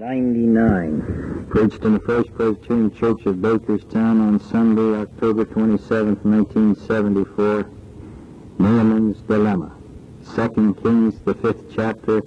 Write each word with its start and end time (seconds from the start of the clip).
99. 0.00 1.46
Preached 1.50 1.84
in 1.84 1.92
the 1.92 2.00
First 2.00 2.32
Presbyterian 2.32 2.90
Church 2.94 3.26
of 3.26 3.36
Bakerstown 3.36 4.26
on 4.26 4.40
Sunday, 4.40 4.98
October 4.98 5.44
27, 5.44 6.16
1974. 6.22 7.70
Naaman's 8.58 9.18
Dilemma. 9.28 9.76
2 10.34 10.74
Kings, 10.82 11.20
the 11.26 11.34
fifth 11.34 11.64
chapter, 11.74 12.22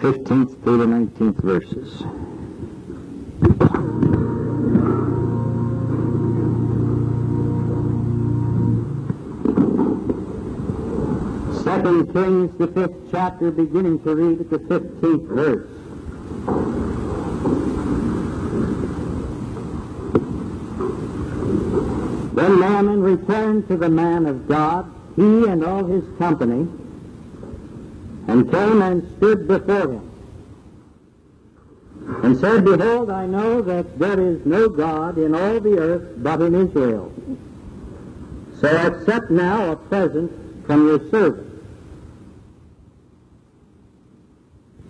15th 0.00 0.60
through 0.64 0.78
the 0.78 0.86
19th 0.86 1.40
verses. 1.44 1.98
Second 11.62 12.12
Kings, 12.12 12.58
the 12.58 12.66
fifth 12.66 13.12
chapter, 13.12 13.52
beginning 13.52 14.00
to 14.02 14.16
read 14.16 14.40
at 14.40 14.50
the 14.50 14.58
15th 14.58 15.28
verse. 15.28 15.81
Then 22.34 22.60
Naaman 22.60 23.02
returned 23.02 23.68
to 23.68 23.76
the 23.76 23.90
man 23.90 24.26
of 24.26 24.48
God, 24.48 24.90
he 25.16 25.44
and 25.44 25.62
all 25.62 25.84
his 25.84 26.04
company, 26.16 26.66
and 28.26 28.50
came 28.50 28.80
and 28.80 29.16
stood 29.16 29.46
before 29.46 29.92
him, 29.92 30.10
and 32.22 32.38
said, 32.38 32.64
Behold, 32.64 33.10
I 33.10 33.26
know 33.26 33.60
that 33.60 33.98
there 33.98 34.18
is 34.18 34.46
no 34.46 34.68
God 34.68 35.18
in 35.18 35.34
all 35.34 35.60
the 35.60 35.78
earth 35.78 36.14
but 36.18 36.40
in 36.40 36.54
Israel. 36.54 37.12
So 38.60 38.68
accept 38.68 39.30
now 39.30 39.72
a 39.72 39.76
present 39.76 40.32
from 40.66 40.86
your 40.86 41.10
servant. 41.10 41.48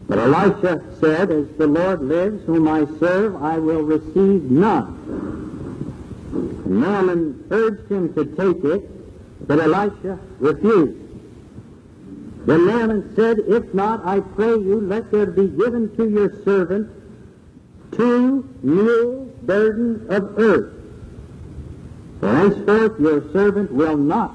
But 0.06 0.18
Elisha 0.18 0.82
said, 1.00 1.30
As 1.30 1.48
the 1.56 1.66
Lord 1.66 2.02
lives, 2.02 2.44
whom 2.44 2.68
I 2.68 2.86
serve, 3.00 3.42
I 3.42 3.58
will 3.58 3.82
receive 3.82 4.50
none. 4.50 5.31
Naaman 6.80 7.44
urged 7.50 7.90
him 7.90 8.12
to 8.14 8.24
take 8.24 8.64
it, 8.64 9.46
but 9.46 9.58
Elisha 9.58 10.18
refused. 10.38 10.98
Then 12.46 12.66
Naaman 12.66 13.14
said, 13.14 13.38
If 13.46 13.72
not, 13.72 14.04
I 14.04 14.20
pray 14.20 14.54
you, 14.54 14.80
let 14.80 15.10
there 15.12 15.26
be 15.26 15.48
given 15.48 15.94
to 15.96 16.08
your 16.08 16.42
servant 16.44 16.90
two 17.92 18.48
mules 18.62 19.22
burden 19.42 20.06
of 20.08 20.38
earth. 20.38 20.72
For 22.20 22.28
henceforth 22.28 23.00
your 23.00 23.32
servant 23.32 23.72
will 23.72 23.96
not 23.96 24.34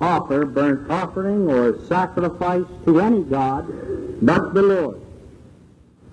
offer 0.00 0.44
burnt 0.44 0.90
offering 0.90 1.50
or 1.50 1.78
sacrifice 1.86 2.66
to 2.84 3.00
any 3.00 3.22
god 3.22 3.66
but 4.24 4.54
the 4.54 4.62
Lord. 4.62 5.00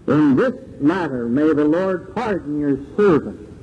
In 0.08 0.36
this 0.36 0.54
matter 0.80 1.28
may 1.28 1.54
the 1.54 1.66
Lord 1.66 2.14
pardon 2.16 2.60
your 2.60 2.78
servant. 2.96 3.55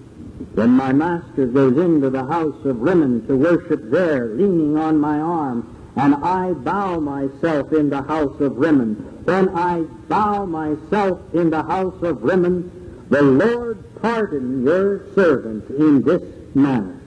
When 0.55 0.71
my 0.71 0.93
master 0.93 1.47
goes 1.47 1.79
into 1.79 2.11
the 2.11 2.27
house 2.27 2.65
of 2.65 2.81
Rimmon 2.81 3.27
to 3.27 3.37
worship 3.37 3.91
there, 3.91 4.29
leaning 4.29 4.77
on 4.77 4.99
my 4.99 5.19
arm, 5.19 5.77
and 5.97 6.15
I 6.17 6.53
bow 6.53 7.01
myself 7.01 7.73
in 7.73 7.89
the 7.89 8.03
house 8.03 8.39
of 8.41 8.57
Rimmon, 8.57 8.95
when 9.25 9.49
I 9.51 9.83
bow 10.09 10.45
myself 10.45 11.21
in 11.33 11.51
the 11.51 11.63
house 11.63 12.03
of 12.03 12.23
Rimmon, 12.23 13.07
the 13.09 13.23
Lord 13.23 13.83
pardon 14.03 14.65
your 14.65 15.15
servant 15.15 15.71
in 15.71 16.03
this 16.03 16.23
manner. 16.55 17.01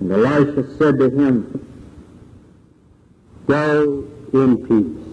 And 0.00 0.12
Elisha 0.12 0.76
said 0.76 0.98
to 0.98 1.10
him, 1.10 1.60
Go 3.46 4.04
in 4.32 4.66
peace. 4.66 5.04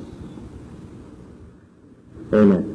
Amen. 2.33 2.70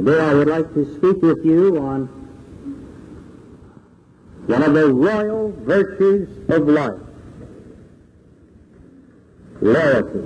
Today 0.00 0.18
I 0.18 0.32
would 0.32 0.48
like 0.48 0.72
to 0.72 0.96
speak 0.96 1.20
with 1.20 1.44
you 1.44 1.76
on 1.76 2.06
one 4.46 4.62
of 4.62 4.72
the 4.72 4.88
royal 4.88 5.52
virtues 5.58 6.26
of 6.48 6.66
life. 6.66 6.98
Loyalty. 9.60 10.20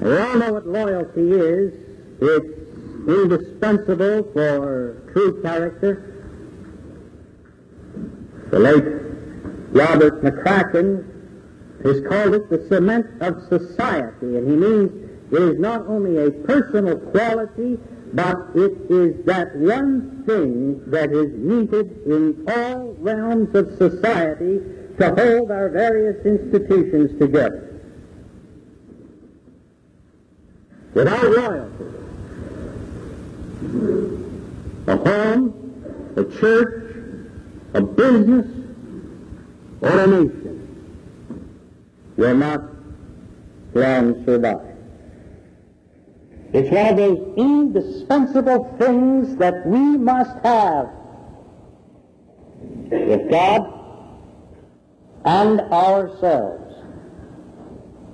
We 0.00 0.16
all 0.16 0.36
know 0.38 0.52
what 0.52 0.64
loyalty 0.68 1.32
is. 1.32 1.72
It's 2.20 3.08
indispensable 3.08 4.22
for 4.32 5.10
true 5.12 5.42
character. 5.42 6.22
The 8.52 8.60
late 8.60 8.84
Robert 9.72 10.22
McCracken 10.22 11.04
has 11.82 12.00
called 12.08 12.34
it 12.34 12.48
the 12.48 12.64
cement 12.68 13.06
of 13.20 13.42
society, 13.48 14.36
and 14.36 14.48
he 14.48 14.54
means 14.54 15.11
it 15.32 15.40
is 15.40 15.58
not 15.58 15.86
only 15.86 16.26
a 16.26 16.30
personal 16.30 16.98
quality, 16.98 17.78
but 18.12 18.36
it 18.54 18.72
is 18.90 19.24
that 19.24 19.56
one 19.56 20.24
thing 20.26 20.82
that 20.90 21.10
is 21.10 21.32
needed 21.32 22.02
in 22.04 22.44
all 22.54 22.94
realms 22.98 23.54
of 23.54 23.74
society 23.78 24.60
to 24.98 25.14
hold 25.14 25.50
our 25.50 25.70
various 25.70 26.24
institutions 26.26 27.18
together. 27.18 27.80
Without 30.92 31.24
loyalty, 31.24 31.84
a 34.86 34.96
home, 34.98 36.12
a 36.16 36.24
church, 36.38 36.94
a 37.72 37.80
business, 37.80 38.46
or 39.80 39.98
a 39.98 40.06
nation 40.06 40.52
will 42.18 42.36
not 42.36 42.60
long 43.72 44.22
survive. 44.26 44.71
It's 46.52 46.70
one 46.70 46.86
of 46.86 46.96
those 46.96 47.34
indispensable 47.38 48.76
things 48.78 49.36
that 49.36 49.66
we 49.66 49.78
must 49.78 50.38
have 50.44 50.90
with 52.90 53.30
God 53.30 53.72
and 55.24 55.60
ourselves. 55.60 56.74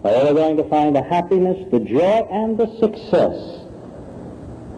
Whether 0.02 0.26
we're 0.26 0.34
going 0.34 0.56
to 0.58 0.68
find 0.68 0.94
the 0.94 1.02
happiness, 1.02 1.66
the 1.72 1.80
joy, 1.80 2.28
and 2.30 2.56
the 2.56 2.66
success 2.78 3.64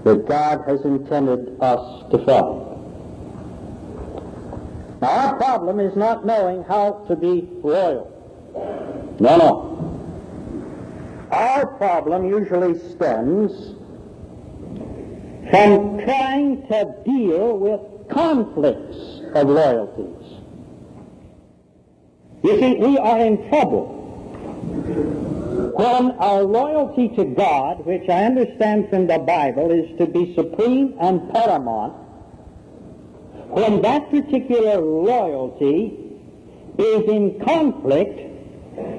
that 0.04 0.26
God 0.26 0.65
has 0.66 0.81
intended 0.87 1.60
us 1.60 2.10
to 2.10 2.19
find. 2.25 2.70
Now, 5.03 5.09
our 5.09 5.37
problem 5.37 5.81
is 5.81 5.94
not 5.97 6.25
knowing 6.25 6.62
how 6.65 7.04
to 7.09 7.16
be 7.16 7.47
royal. 7.62 8.06
No, 9.20 9.37
no. 9.37 9.79
Our 11.30 11.66
problem 11.66 12.28
usually 12.28 12.78
stems 12.91 13.74
from 15.50 16.00
trying 16.04 16.66
to 16.68 16.94
deal 17.04 17.56
with 17.56 17.80
conflicts 18.08 19.20
of 19.34 19.48
loyalties. 19.48 20.40
You 22.42 22.58
see, 22.58 22.74
we 22.76 22.98
are 22.98 23.20
in 23.20 23.48
trouble 23.48 23.96
when 25.76 26.10
our 26.19 26.42
loyalty 26.42 27.08
to 27.16 27.24
God, 27.24 27.86
which 27.86 28.08
I 28.08 28.24
understand 28.24 28.90
from 28.90 29.06
the 29.06 29.19
Bible 29.19 29.70
is 29.70 29.96
to 29.98 30.06
be 30.06 30.34
supreme 30.34 30.96
and 31.00 31.32
paramount, 31.32 31.94
when 33.48 33.82
that 33.82 34.10
particular 34.10 34.80
loyalty 34.80 35.96
is 36.78 37.08
in 37.08 37.40
conflict 37.40 38.29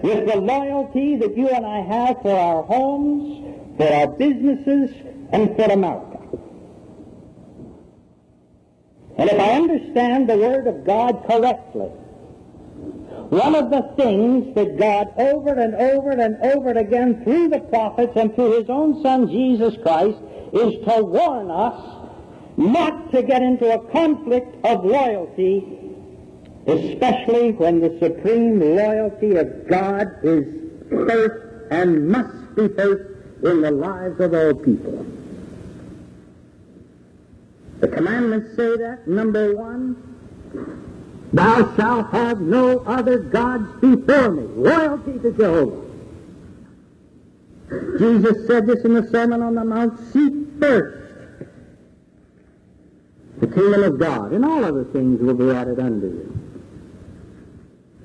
with 0.04 0.28
the 0.28 0.38
loyalty 0.38 1.16
that 1.18 1.38
you 1.38 1.50
and 1.50 1.66
I 1.66 1.82
have 1.82 2.22
for 2.22 2.36
our 2.36 2.64
homes, 2.64 3.78
for 3.78 3.88
our 3.88 4.08
businesses, 4.08 4.92
and 5.32 5.56
for 5.56 5.72
America. 5.72 6.20
And 9.18 9.30
if 9.30 9.40
I 9.40 9.52
understand 9.52 10.30
the 10.30 10.38
Word 10.38 10.68
of 10.68 10.86
God 10.86 11.24
correctly, 11.28 11.90
one 13.32 13.56
of 13.56 13.70
the 13.70 13.94
things 13.96 14.54
that 14.56 14.78
God 14.78 15.14
over 15.18 15.54
and 15.54 15.76
over 15.76 16.12
and 16.12 16.36
over 16.44 16.72
again 16.72 17.24
through 17.24 17.50
the 17.50 17.60
prophets 17.60 18.14
and 18.16 18.34
through 18.36 18.60
His 18.60 18.70
own 18.70 19.02
Son 19.02 19.30
Jesus 19.30 19.76
Christ 19.84 20.18
is 20.54 20.84
to 20.86 21.04
warn 21.04 21.50
us 21.50 22.02
not 22.58 23.12
to 23.12 23.24
get 23.24 23.42
into 23.42 23.74
a 23.74 23.92
conflict 23.92 24.66
of 24.66 24.84
loyalty 24.84 25.81
especially 26.68 27.52
when 27.54 27.80
the 27.80 27.98
supreme 28.00 28.60
loyalty 28.60 29.36
of 29.36 29.68
God 29.68 30.08
is 30.24 30.46
first 30.90 31.72
and 31.72 32.08
must 32.08 32.56
be 32.56 32.68
first 32.70 33.10
in 33.44 33.62
the 33.62 33.72
lives 33.72 34.20
of 34.20 34.34
all 34.34 34.54
people. 34.54 35.06
The 37.80 37.88
commandments 37.88 38.56
say 38.56 38.78
that, 38.78 39.08
number 39.08 39.56
one, 39.56 39.96
Thou 41.34 41.76
shalt 41.76 42.12
have 42.12 42.42
no 42.42 42.80
other 42.80 43.20
gods 43.20 43.80
before 43.80 44.32
me. 44.32 44.44
Loyalty 44.44 45.18
to 45.20 45.32
Jehovah. 45.32 45.88
Jesus 47.98 48.48
said 48.48 48.68
this 48.68 48.84
in 48.84 48.94
the 48.94 49.08
Sermon 49.10 49.42
on 49.42 49.56
the 49.56 49.64
Mount, 49.64 49.98
seek 50.12 50.34
first 50.60 50.98
the 53.40 53.48
kingdom 53.48 53.84
of 53.84 53.98
God, 53.98 54.34
and 54.34 54.44
all 54.44 54.64
other 54.64 54.84
things 54.84 55.22
will 55.22 55.34
be 55.34 55.50
added 55.50 55.80
unto 55.80 56.08
you. 56.08 56.51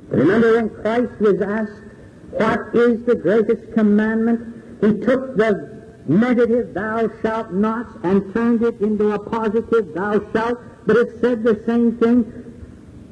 Remember 0.09 0.57
when 0.57 0.71
Christ 0.71 1.21
was 1.21 1.41
asked, 1.41 1.83
what 2.31 2.75
is 2.75 3.05
the 3.05 3.15
greatest 3.15 3.73
commandment? 3.73 4.81
He 4.81 5.01
took 5.01 5.37
the 5.37 5.77
negative, 6.07 6.75
thou 6.75 7.11
shalt 7.23 7.53
not, 7.53 7.87
and 8.05 8.33
turned 8.33 8.63
it 8.63 8.81
into 8.81 9.13
a 9.13 9.19
positive, 9.19 9.95
thou 9.95 10.21
shalt, 10.33 10.59
but 10.87 10.97
it 10.97 11.21
said 11.21 11.43
the 11.43 11.63
same 11.67 11.97
thing. 11.99 12.33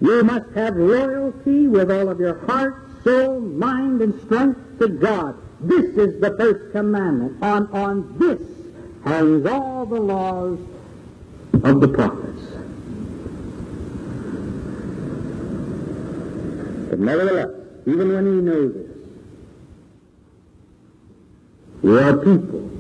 You 0.01 0.23
must 0.23 0.51
have 0.55 0.77
loyalty 0.77 1.67
with 1.67 1.91
all 1.91 2.09
of 2.09 2.21
your 2.21 2.45
heart, 2.47 3.03
soul, 3.03 3.41
mind, 3.41 4.03
and 4.03 4.21
strength 4.23 4.79
to 4.81 4.89
God. 4.89 5.37
This 5.61 5.87
is 5.97 6.21
the 6.21 6.37
first 6.37 6.73
commandment. 6.73 7.43
On, 7.43 7.67
on 7.73 8.19
this 8.19 8.41
hangs 9.05 9.47
all 9.47 9.87
the 9.87 10.01
laws 10.01 10.59
of 11.63 11.81
the 11.81 11.89
prophets. 11.89 12.54
But 16.95 17.01
nevertheless, 17.01 17.51
even 17.87 18.13
when 18.13 18.25
we 18.25 18.41
know 18.41 18.69
this, 18.69 18.87
we 21.83 21.99
are 21.99 22.17
people 22.19 22.71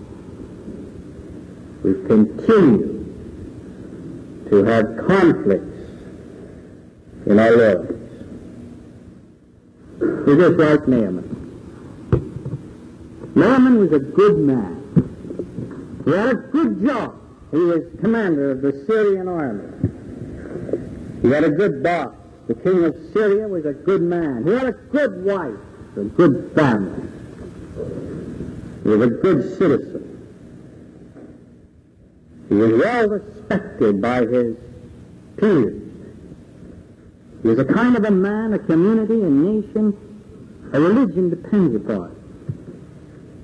who 1.82 2.06
continue 2.06 2.92
to 4.50 4.64
have 4.66 5.04
conflicts 5.08 5.66
in 7.26 7.40
our 7.40 7.56
lives. 7.56 7.90
We're 9.98 10.36
just 10.36 10.58
like 10.60 10.86
Naaman. 10.86 11.28
Naaman 13.34 13.78
was 13.80 13.90
a 13.90 13.98
good 13.98 14.38
man. 14.38 16.02
He 16.04 16.12
had 16.12 16.28
a 16.28 16.34
good 16.36 16.86
job. 16.86 17.16
He 17.50 17.56
was 17.56 17.82
commander 18.00 18.52
of 18.52 18.62
the 18.62 18.84
Syrian 18.86 19.26
army. 19.26 19.64
He 21.20 21.30
had 21.30 21.42
a 21.42 21.50
good 21.50 21.82
boss. 21.82 22.14
The 22.46 22.54
king 22.54 22.84
of 22.84 22.94
Syria 23.12 23.48
was 23.48 23.64
a 23.64 23.72
good 23.72 24.02
man. 24.02 24.44
He 24.46 24.52
had 24.52 24.66
a 24.66 24.72
good 24.72 25.24
wife, 25.24 25.54
a 25.96 26.04
good 26.04 26.52
family. 26.54 27.08
He 28.82 28.88
was 28.90 29.00
a 29.00 29.10
good 29.10 29.58
citizen. 29.58 30.10
He 32.50 32.54
was 32.54 32.72
well 32.72 33.08
respected 33.08 34.02
by 34.02 34.26
his 34.26 34.56
peers. 35.38 35.82
He 37.42 37.48
was 37.48 37.58
a 37.58 37.64
kind 37.64 37.96
of 37.96 38.04
a 38.04 38.10
man 38.10 38.52
a 38.52 38.58
community, 38.58 39.22
a 39.22 39.30
nation, 39.30 39.96
a 40.72 40.80
religion 40.80 41.30
depends 41.30 41.74
upon. 41.76 42.14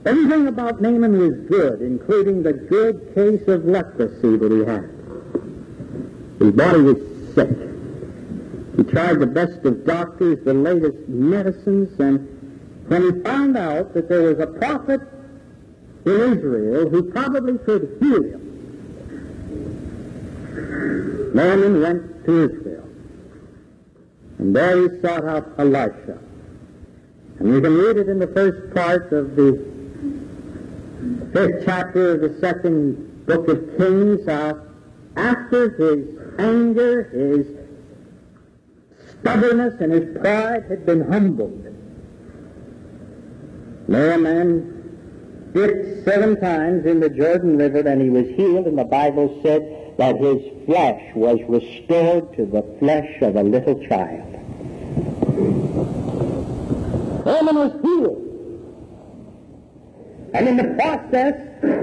Everything 0.04 0.46
about 0.46 0.80
Naaman 0.82 1.18
was 1.18 1.34
good, 1.48 1.80
including 1.80 2.42
the 2.42 2.52
good 2.52 3.14
case 3.14 3.46
of 3.48 3.64
leprosy 3.64 4.36
that 4.36 4.50
he 4.50 4.60
had. 4.60 4.90
His 6.38 6.52
body 6.52 6.80
was 6.80 7.34
sick. 7.34 7.69
He 8.80 8.86
tried 8.86 9.20
the 9.20 9.26
best 9.26 9.62
of 9.66 9.84
doctors, 9.84 10.42
the 10.42 10.54
latest 10.54 11.06
medicines, 11.06 12.00
and 12.00 12.26
when 12.88 13.02
he 13.02 13.20
found 13.20 13.58
out 13.58 13.92
that 13.92 14.08
there 14.08 14.22
was 14.22 14.38
a 14.38 14.46
prophet 14.46 15.02
in 16.06 16.12
Israel 16.12 16.88
who 16.88 17.02
probably 17.12 17.58
could 17.58 17.98
heal 18.00 18.22
him. 18.22 18.40
Naaman 21.34 21.82
went 21.82 22.24
to 22.24 22.44
Israel. 22.44 22.88
And 24.38 24.56
there 24.56 24.88
he 24.88 25.00
sought 25.02 25.26
out 25.26 25.46
Elisha. 25.58 26.18
And 27.38 27.48
you 27.48 27.60
can 27.60 27.76
read 27.76 27.98
it 27.98 28.08
in 28.08 28.18
the 28.18 28.28
first 28.28 28.74
part 28.74 29.12
of 29.12 29.36
the 29.36 29.62
fifth 31.34 31.66
chapter 31.66 32.14
of 32.14 32.22
the 32.22 32.40
second 32.40 33.26
book 33.26 33.46
of 33.46 33.76
Kings. 33.76 34.26
Uh, 34.26 34.54
after 35.16 35.68
his 35.76 36.08
anger, 36.38 37.02
his 37.10 37.59
stubbornness, 39.20 39.80
and 39.80 39.92
his 39.92 40.16
pride 40.18 40.64
had 40.68 40.86
been 40.86 41.00
humbled, 41.10 41.66
Naaman 43.88 45.50
dipped 45.52 46.04
seven 46.04 46.40
times 46.40 46.86
in 46.86 47.00
the 47.00 47.10
Jordan 47.10 47.56
River 47.56 47.80
and 47.80 48.00
he 48.00 48.08
was 48.08 48.26
healed, 48.36 48.66
and 48.66 48.78
the 48.78 48.84
Bible 48.84 49.40
said 49.42 49.94
that 49.98 50.16
his 50.16 50.40
flesh 50.64 51.02
was 51.14 51.38
restored 51.48 52.36
to 52.36 52.46
the 52.46 52.62
flesh 52.78 53.20
of 53.20 53.36
a 53.36 53.42
little 53.42 53.84
child. 53.88 54.26
Naaman 57.26 57.56
was 57.56 57.72
healed. 57.82 58.26
And 60.32 60.48
in 60.48 60.56
the 60.56 60.74
process, 60.74 61.34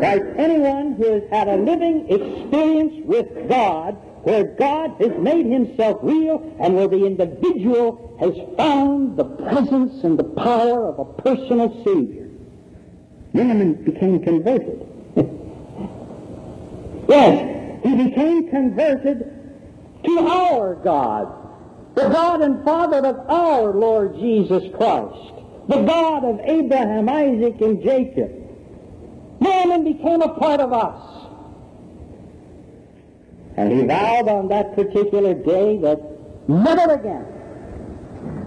like 0.02 0.24
anyone 0.38 0.94
who 0.94 1.12
has 1.12 1.24
had 1.30 1.50
a 1.50 1.58
living 1.58 2.08
experience 2.10 2.94
with 3.06 3.50
God, 3.50 3.98
where 4.28 4.44
God 4.44 4.98
has 5.00 5.18
made 5.18 5.46
himself 5.46 6.00
real 6.04 6.54
and 6.60 6.76
where 6.76 6.90
the 6.90 7.06
individual 7.06 8.18
has 8.20 8.34
found 8.58 9.16
the 9.16 9.24
presence 9.24 10.04
and 10.04 10.20
the 10.20 10.26
power 10.26 10.90
of 10.90 11.00
a 11.00 11.06
personal 11.22 11.70
Savior, 11.86 12.28
Naaman 13.32 13.86
became 13.86 14.22
converted. 14.22 14.86
yes, 17.08 17.80
he 17.86 17.96
became 17.96 18.50
converted 18.50 19.32
to 20.04 20.20
our 20.20 20.76
God, 20.76 21.34
the 21.96 22.10
God 22.10 22.42
and 22.42 22.66
Father 22.66 23.08
of 23.08 23.30
our 23.30 23.72
Lord 23.72 24.16
Jesus 24.16 24.62
Christ, 24.76 25.36
the 25.70 25.84
God 25.84 26.26
of 26.26 26.42
Abraham, 26.44 27.08
Isaac, 27.08 27.62
and 27.62 27.82
Jacob. 27.82 28.30
Naaman 29.40 29.86
became 29.86 30.22
a 30.22 30.34
part 30.34 30.60
of 30.60 30.74
us. 30.74 31.17
And 33.58 33.72
he 33.72 33.86
vowed 33.86 34.30
on 34.30 34.48
that 34.50 34.76
particular 34.76 35.34
day 35.34 35.80
that 35.80 36.00
never 36.48 36.94
again, 36.94 37.26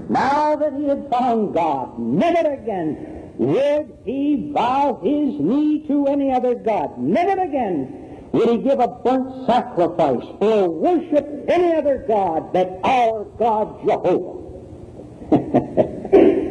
now 0.09 0.55
that 0.57 0.73
he 0.75 0.85
had 0.85 1.11
found 1.11 1.53
God, 1.53 1.99
never 1.99 2.53
again 2.53 3.33
would 3.37 3.99
he 4.05 4.53
bow 4.55 5.01
his 5.03 5.41
knee 5.41 5.85
to 5.89 6.07
any 6.07 6.31
other 6.31 6.55
God. 6.55 6.97
Never 6.99 7.43
again 7.43 8.29
would 8.33 8.49
he 8.51 8.59
give 8.59 8.79
a 8.79 8.87
burnt 8.87 9.47
sacrifice 9.47 10.27
or 10.41 10.69
worship 10.69 11.27
any 11.49 11.75
other 11.75 12.05
God 12.07 12.53
but 12.53 12.79
our 12.85 13.25
God 13.39 13.81
Jehovah. 13.85 14.39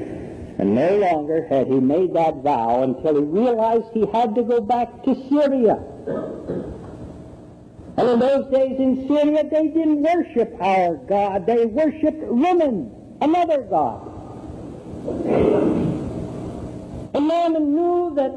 and 0.59 0.75
no 0.75 0.97
longer 0.97 1.47
had 1.47 1.67
he 1.67 1.79
made 1.79 2.13
that 2.13 2.35
vow 2.43 2.83
until 2.83 3.15
he 3.15 3.23
realized 3.23 3.85
he 3.93 4.05
had 4.07 4.35
to 4.35 4.43
go 4.43 4.59
back 4.59 5.03
to 5.03 5.15
Syria. 5.29 5.79
And 7.99 8.07
in 8.11 8.19
those 8.19 8.49
days 8.49 8.79
in 8.79 9.05
Syria, 9.09 9.43
they 9.43 9.67
didn't 9.67 10.01
worship 10.01 10.55
our 10.61 10.95
God. 10.95 11.45
They 11.45 11.65
worshiped 11.65 12.23
Rimmon, 12.23 12.89
another 13.19 13.63
God. 13.63 14.07
And 17.13 17.27
Naaman 17.27 17.75
knew 17.75 18.13
that 18.15 18.31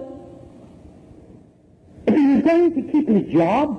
if 2.08 2.14
he 2.18 2.26
was 2.26 2.42
going 2.42 2.74
to 2.74 2.82
keep 2.90 3.08
his 3.08 3.32
job, 3.32 3.78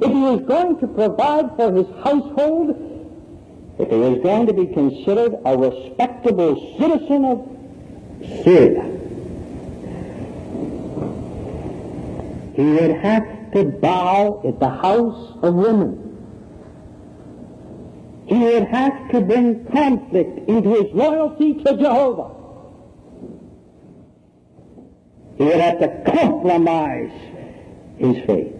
if 0.00 0.08
he 0.08 0.20
was 0.20 0.42
going 0.42 0.78
to 0.78 0.86
provide 0.86 1.56
for 1.56 1.72
his 1.72 1.88
household, 2.04 2.70
if 3.80 3.90
he 3.90 3.96
was 3.96 4.20
going 4.22 4.46
to 4.46 4.52
be 4.52 4.66
considered 4.66 5.34
a 5.44 5.58
respectable 5.58 6.76
citizen 6.78 7.24
of 7.24 7.48
Syria, 8.44 8.84
he 12.54 12.62
would 12.62 12.96
have 13.02 13.41
to 13.52 13.64
bow 13.64 14.42
at 14.46 14.58
the 14.58 14.68
house 14.68 15.36
of 15.42 15.54
Rimmon. 15.54 16.08
He 18.26 18.38
would 18.38 18.68
have 18.68 19.10
to 19.10 19.20
bring 19.20 19.66
conflict 19.66 20.48
into 20.48 20.70
his 20.70 20.92
loyalty 20.94 21.54
to 21.54 21.76
Jehovah. 21.76 22.30
He 25.36 25.44
would 25.44 25.60
have 25.60 25.80
to 25.80 26.10
compromise 26.10 27.12
his 27.98 28.24
faith. 28.24 28.54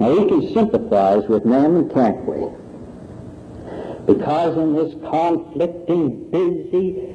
Now 0.00 0.12
we 0.12 0.28
can 0.28 0.54
sympathize 0.54 1.28
with 1.28 1.44
Naaman, 1.44 1.90
can't 1.90 2.24
we? 2.24 2.48
Because 4.06 4.56
in 4.56 4.74
this 4.74 4.94
conflicting, 5.08 6.30
busy, 6.30 7.14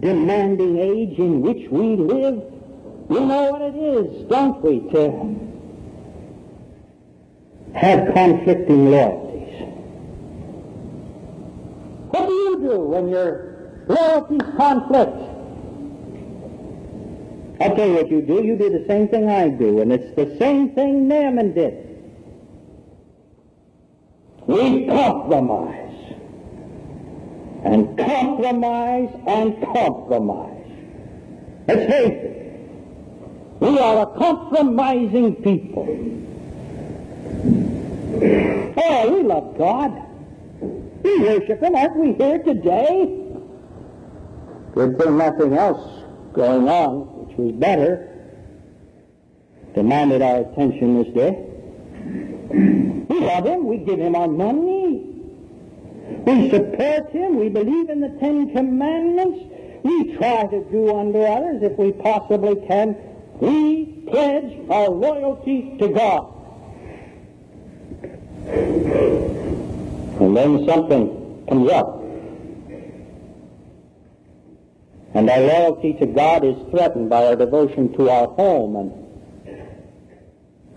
demanding 0.00 0.78
age 0.78 1.18
in 1.18 1.40
which 1.40 1.68
we 1.70 1.96
live, 1.96 2.42
we 3.08 3.20
know 3.20 3.52
what 3.52 3.62
it 3.62 3.76
is, 3.76 4.28
don't 4.28 4.62
we, 4.62 4.80
to 4.90 5.36
have 7.74 8.12
conflicting 8.14 8.90
loyalties. 8.90 9.52
What 12.10 12.26
do 12.26 12.32
you 12.32 12.60
do 12.60 12.80
when 12.80 13.08
your 13.08 13.56
loyalties 13.88 14.40
conflict. 14.56 15.16
I'll 17.60 17.74
tell 17.74 17.88
you 17.88 17.94
what 17.94 18.10
you 18.10 18.22
do. 18.22 18.44
You 18.44 18.56
do 18.56 18.70
the 18.70 18.84
same 18.86 19.08
thing 19.08 19.30
I 19.30 19.48
do, 19.48 19.80
and 19.80 19.92
it's 19.92 20.14
the 20.14 20.36
same 20.38 20.74
thing 20.74 21.08
Naaman 21.08 21.54
did. 21.54 21.82
we 24.46 24.86
compromise. 24.86 25.82
And 27.64 27.98
compromise 27.98 29.10
and 29.26 29.60
compromise. 29.62 30.70
Let's 31.66 31.90
face 31.90 32.12
it. 32.12 32.45
We 33.60 33.78
are 33.78 34.02
a 34.02 34.18
compromising 34.18 35.36
people. 35.36 35.86
Oh, 38.78 39.12
we 39.14 39.22
love 39.22 39.56
God. 39.56 40.02
We 41.02 41.20
worship 41.20 41.62
Him. 41.62 41.74
Aren't 41.74 41.96
we 41.96 42.12
here 42.12 42.38
today? 42.42 43.22
Good 44.74 44.98
thing 44.98 45.16
nothing 45.16 45.54
else 45.54 46.04
going 46.34 46.68
on, 46.68 47.26
which 47.26 47.38
was 47.38 47.52
better, 47.52 48.12
demanded 49.74 50.20
our 50.20 50.40
attention 50.40 51.02
this 51.02 51.14
day. 51.14 51.46
We 53.08 53.20
love 53.20 53.46
Him. 53.46 53.66
We 53.66 53.78
give 53.78 53.98
Him 53.98 54.14
our 54.14 54.28
money. 54.28 55.14
We 56.26 56.50
support 56.50 57.10
Him. 57.10 57.38
We 57.38 57.48
believe 57.48 57.88
in 57.88 58.00
the 58.00 58.10
Ten 58.20 58.52
Commandments. 58.52 59.40
We 59.82 60.14
try 60.16 60.46
to 60.46 60.64
do 60.70 60.94
unto 60.94 61.20
others 61.20 61.62
if 61.62 61.78
we 61.78 61.92
possibly 61.92 62.56
can. 62.66 62.96
We 63.40 64.04
pledge 64.08 64.70
our 64.70 64.88
loyalty 64.88 65.76
to 65.78 65.88
God. 65.88 66.32
And 70.20 70.36
then 70.36 70.66
something 70.66 71.44
comes 71.48 71.70
up. 71.70 72.02
And 75.14 75.30
our 75.30 75.40
loyalty 75.40 75.94
to 75.94 76.06
God 76.06 76.44
is 76.44 76.56
threatened 76.70 77.08
by 77.08 77.26
our 77.26 77.36
devotion 77.36 77.92
to 77.94 78.10
our 78.10 78.28
home, 78.28 78.76
and 78.76 78.92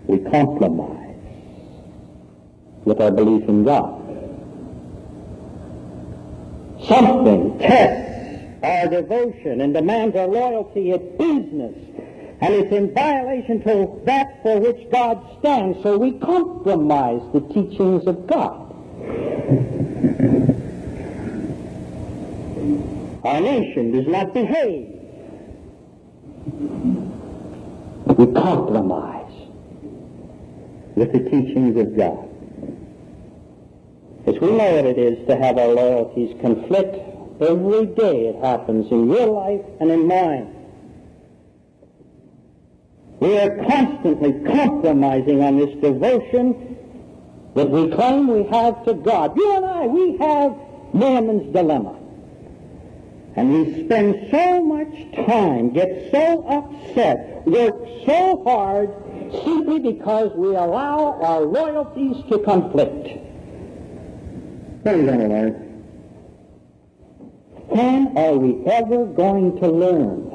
we 0.06 0.18
compromise 0.30 1.16
with 2.84 3.00
our 3.00 3.10
belief 3.10 3.48
in 3.48 3.64
God. 3.64 4.00
Something 6.88 7.58
tests 7.58 8.08
our 8.62 8.88
devotion 8.88 9.60
and 9.60 9.74
demands 9.74 10.16
our 10.16 10.26
loyalty 10.26 10.92
at 10.92 11.18
business, 11.18 11.76
and 12.40 12.54
it's 12.54 12.72
in 12.72 12.94
violation 12.94 13.62
to 13.62 14.00
that 14.06 14.42
for 14.42 14.58
which 14.58 14.90
God 14.90 15.22
stands, 15.40 15.82
so 15.82 15.98
we 15.98 16.12
compromise 16.12 17.20
the 17.34 17.40
teachings 17.40 18.06
of 18.06 18.26
God. 18.26 18.66
Our 23.24 23.40
nation 23.40 23.92
does 23.92 24.06
not 24.06 24.32
behave. 24.32 24.88
We 28.06 28.26
compromise 28.32 29.32
with 30.94 31.12
the 31.12 31.20
teachings 31.30 31.76
of 31.78 31.96
God. 31.96 32.28
As 34.26 34.40
we 34.40 34.50
know 34.50 34.76
what 34.76 34.86
it 34.86 34.98
is 34.98 35.26
to 35.28 35.36
have 35.36 35.58
our 35.58 35.68
loyalties 35.68 36.34
conflict, 36.40 36.96
every 37.40 37.86
day 37.86 38.26
it 38.28 38.36
happens 38.42 38.90
in 38.90 39.10
your 39.10 39.26
life 39.26 39.64
and 39.80 39.90
in 39.90 40.06
mine. 40.06 40.59
We 43.20 43.38
are 43.38 43.54
constantly 43.66 44.32
compromising 44.50 45.42
on 45.42 45.58
this 45.58 45.74
devotion 45.80 46.76
that 47.54 47.68
we 47.68 47.90
claim 47.90 48.28
we 48.28 48.44
have 48.44 48.82
to 48.86 48.94
God. 48.94 49.36
You 49.36 49.56
and 49.56 49.64
I, 49.66 49.86
we 49.86 50.16
have 50.16 50.56
Naaman's 50.94 51.52
dilemma. 51.52 51.98
And 53.36 53.52
we 53.52 53.84
spend 53.84 54.28
so 54.30 54.64
much 54.64 55.26
time, 55.26 55.70
get 55.72 56.10
so 56.10 56.42
upset, 56.48 57.46
work 57.46 57.74
so 58.06 58.42
hard 58.42 58.90
simply 59.44 59.78
because 59.78 60.32
we 60.34 60.48
allow 60.48 61.20
our 61.22 61.42
loyalties 61.42 62.16
to 62.30 62.38
conflict. 62.38 63.08
What 64.82 64.94
are 64.94 64.98
you 64.98 65.06
going 65.06 65.20
to 65.20 65.28
learn? 65.28 65.52
When 67.68 68.16
are 68.18 68.34
we 68.34 68.66
ever 68.66 69.04
going 69.04 69.60
to 69.60 69.68
learn 69.68 70.29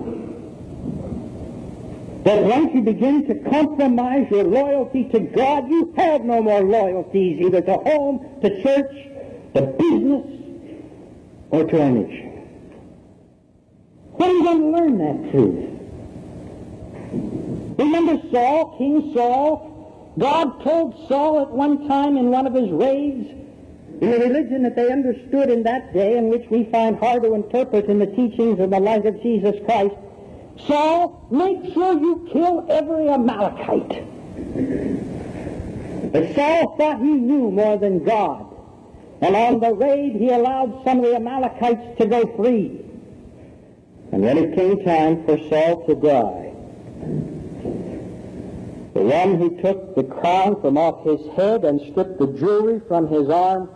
that 2.25 2.41
once 2.41 2.73
you 2.73 2.81
begin 2.81 3.27
to 3.27 3.35
compromise 3.49 4.27
your 4.31 4.43
loyalty 4.43 5.03
to 5.09 5.19
God, 5.19 5.69
you 5.69 5.93
have 5.95 6.21
no 6.21 6.41
more 6.41 6.63
loyalties 6.63 7.39
either 7.39 7.61
to 7.61 7.73
home, 7.73 8.39
to 8.41 8.63
church, 8.63 8.91
to 9.53 9.61
business, 9.77 10.25
or 11.51 11.65
to 11.65 11.89
nation? 11.91 12.31
When 14.13 14.29
are 14.29 14.33
you 14.33 14.43
going 14.43 14.59
to 14.59 14.67
learn 14.69 14.97
that 14.97 15.31
truth? 15.31 15.69
Remember 17.77 18.19
Saul, 18.31 18.75
King 18.79 19.13
Saul? 19.13 20.15
God 20.17 20.63
told 20.63 21.07
Saul 21.07 21.43
at 21.43 21.51
one 21.51 21.87
time 21.87 22.17
in 22.17 22.31
one 22.31 22.47
of 22.47 22.55
his 22.55 22.71
raids, 22.71 23.29
in 24.01 24.13
a 24.13 24.17
religion 24.17 24.63
that 24.63 24.75
they 24.75 24.91
understood 24.91 25.51
in 25.51 25.61
that 25.63 25.93
day 25.93 26.17
and 26.17 26.29
which 26.29 26.49
we 26.49 26.63
find 26.71 26.97
hard 26.97 27.21
to 27.21 27.35
interpret 27.35 27.85
in 27.85 27.99
the 27.99 28.07
teachings 28.07 28.59
of 28.59 28.71
the 28.71 28.79
light 28.79 29.05
of 29.05 29.21
Jesus 29.21 29.55
Christ, 29.65 29.93
Saul, 30.67 31.27
make 31.29 31.73
sure 31.73 31.99
you 31.99 32.27
kill 32.31 32.65
every 32.69 33.09
Amalekite. 33.09 34.05
But 36.11 36.35
Saul 36.35 36.77
thought 36.77 36.99
he 36.99 37.11
knew 37.11 37.51
more 37.51 37.77
than 37.77 38.03
God. 38.03 38.45
And 39.21 39.35
on 39.35 39.59
the 39.59 39.73
raid, 39.73 40.15
he 40.15 40.29
allowed 40.29 40.83
some 40.83 40.99
of 40.99 41.05
the 41.05 41.15
Amalekites 41.15 41.97
to 41.99 42.05
go 42.05 42.35
free. 42.35 42.81
And 44.11 44.21
when 44.21 44.37
it 44.37 44.55
came 44.55 44.83
time 44.83 45.25
for 45.25 45.37
Saul 45.49 45.85
to 45.87 45.95
die, 45.95 46.53
the 48.93 49.01
one 49.01 49.35
who 49.35 49.61
took 49.61 49.95
the 49.95 50.03
crown 50.03 50.61
from 50.61 50.77
off 50.77 51.03
his 51.05 51.19
head 51.35 51.65
and 51.65 51.81
stripped 51.91 52.17
the 52.17 52.27
jewelry 52.27 52.81
from 52.87 53.07
his 53.07 53.29
arm, 53.29 53.69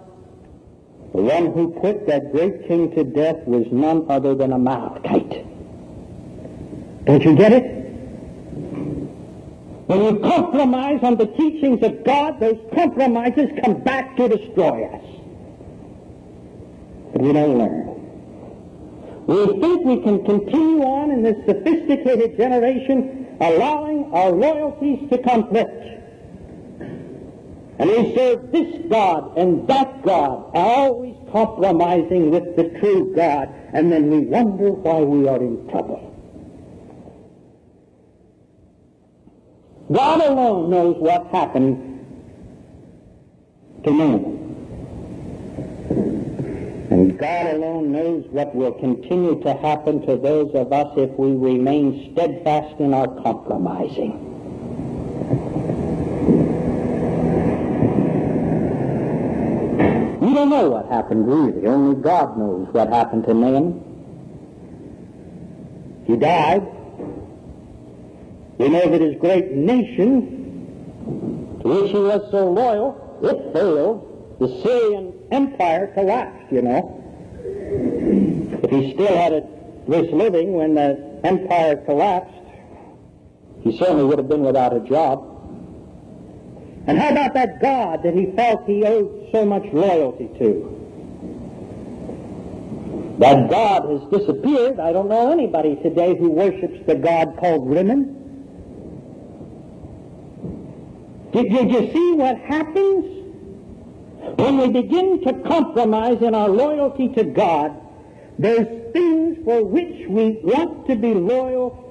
the 1.13 1.21
one 1.21 1.51
who 1.51 1.77
put 1.81 2.07
that 2.07 2.31
great 2.31 2.67
king 2.67 2.91
to 2.95 3.03
death 3.03 3.45
was 3.45 3.65
none 3.71 4.09
other 4.09 4.35
than 4.35 4.53
Amalekite. 4.53 5.45
Don't 7.09 7.23
you 7.23 7.35
get 7.35 7.51
it? 7.51 7.63
When 9.87 10.03
you 10.03 10.19
compromise 10.19 10.99
on 11.01 11.17
the 11.17 11.25
teachings 11.25 11.81
of 11.81 12.03
God, 12.03 12.39
those 12.39 12.59
compromises 12.71 13.49
come 13.63 13.81
back 13.81 14.15
to 14.17 14.27
destroy 14.27 14.85
us. 14.85 15.03
But 17.11 17.21
we 17.23 17.33
don't 17.33 17.57
learn. 17.57 19.25
We 19.25 19.59
think 19.59 19.85
we 19.85 20.01
can 20.03 20.23
continue 20.23 20.83
on 20.83 21.09
in 21.09 21.23
this 21.23 21.43
sophisticated 21.47 22.37
generation 22.37 23.35
allowing 23.41 24.11
our 24.13 24.29
loyalties 24.29 25.09
to 25.09 25.17
conflict. 25.17 25.83
And 27.79 27.89
we 27.89 28.13
serve 28.13 28.51
this 28.51 28.85
God 28.87 29.35
and 29.35 29.67
that 29.67 30.03
God, 30.03 30.51
always 30.53 31.15
compromising 31.31 32.29
with 32.29 32.55
the 32.55 32.65
true 32.79 33.15
God, 33.15 33.49
and 33.73 33.91
then 33.91 34.11
we 34.11 34.19
wonder 34.19 34.69
why 34.69 34.99
we 34.99 35.27
are 35.27 35.37
in 35.37 35.67
trouble. 35.69 36.08
God 39.91 40.21
alone 40.21 40.69
knows 40.69 40.97
what 40.99 41.25
happened 41.27 42.05
to 43.83 43.91
man. 43.91 44.35
And 46.91 47.17
God 47.17 47.55
alone 47.55 47.91
knows 47.91 48.25
what 48.29 48.53
will 48.53 48.73
continue 48.73 49.41
to 49.41 49.53
happen 49.55 50.05
to 50.05 50.15
those 50.15 50.53
of 50.53 50.71
us 50.71 50.93
if 50.95 51.09
we 51.17 51.31
remain 51.31 52.11
steadfast 52.13 52.79
in 52.79 52.93
our 52.93 53.07
compromising. 53.23 54.25
You 60.21 60.35
don't 60.35 60.49
know 60.49 60.69
what 60.69 60.85
happened 60.87 61.27
really. 61.27 61.65
Only 61.65 61.99
God 61.99 62.37
knows 62.37 62.67
what 62.71 62.89
happened 62.89 63.23
to 63.23 63.33
Naaman. 63.33 63.85
He 66.05 66.15
died. 66.15 66.78
We 68.59 68.67
know 68.67 68.89
that 68.89 68.99
his 68.99 69.15
great 69.19 69.53
nation, 69.53 71.61
to 71.61 71.67
which 71.67 71.91
he 71.91 71.97
was 71.97 72.29
so 72.29 72.51
loyal, 72.51 73.19
it 73.23 73.53
failed. 73.53 74.05
The 74.39 74.49
Syrian 74.61 75.13
Empire 75.31 75.87
collapsed, 75.93 76.51
you 76.51 76.61
know. 76.61 76.97
If 78.61 78.69
he 78.69 78.93
still 78.93 79.15
had 79.15 79.31
it 79.31 79.45
was 79.87 80.11
living 80.11 80.53
when 80.53 80.75
the 80.75 81.21
empire 81.23 81.77
collapsed, 81.77 82.35
he 83.61 83.77
certainly 83.77 84.03
would 84.03 84.17
have 84.17 84.27
been 84.27 84.43
without 84.43 84.75
a 84.75 84.81
job. 84.81 85.23
And 86.85 86.99
how 86.99 87.11
about 87.11 87.33
that 87.35 87.61
God 87.61 88.03
that 88.03 88.13
he 88.13 88.25
felt 88.35 88.65
he 88.65 88.85
owed 88.85 89.29
so 89.31 89.45
much 89.45 89.63
loyalty 89.71 90.27
to? 90.37 90.75
That 93.19 93.49
God 93.49 93.89
has 93.89 94.01
disappeared. 94.11 94.81
I 94.81 94.91
don't 94.91 95.07
know 95.07 95.31
anybody 95.31 95.77
today 95.77 96.17
who 96.17 96.29
worships 96.29 96.85
the 96.87 96.95
God 96.95 97.37
called 97.39 97.69
Rimmon. 97.69 98.18
Did, 101.31 101.49
did 101.49 101.71
you 101.71 101.91
see 101.93 102.13
what 102.13 102.37
happens? 102.39 103.05
When 104.37 104.57
we 104.57 104.69
begin 104.69 105.23
to 105.23 105.33
compromise 105.47 106.21
in 106.21 106.35
our 106.35 106.49
loyalty 106.49 107.09
to 107.09 107.23
God, 107.23 107.75
there's 108.37 108.93
things 108.93 109.37
for 109.43 109.63
which 109.63 110.07
we 110.07 110.39
want 110.43 110.87
to 110.87 110.95
be 110.95 111.13
loyal 111.13 111.89